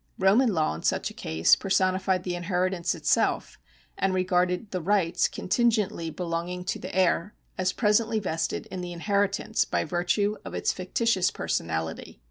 Roman 0.17 0.51
law 0.51 0.73
in 0.73 0.81
such 0.81 1.11
a 1.11 1.13
case 1.13 1.55
personified 1.55 2.23
the 2.23 2.33
inheritance 2.33 2.95
itself, 2.95 3.59
and 3.95 4.15
regarded 4.15 4.71
the 4.71 4.81
rights 4.81 5.27
contingently 5.27 6.09
belonging 6.09 6.63
to 6.65 6.79
the 6.79 6.95
heir 6.95 7.35
as 7.55 7.71
presently 7.71 8.17
vested 8.17 8.65
in 8.71 8.81
the 8.81 8.93
inheritance 8.93 9.63
by 9.63 9.83
virtue 9.85 10.37
of 10.43 10.55
its 10.55 10.73
fictitious 10.73 11.29
personality. 11.29 12.19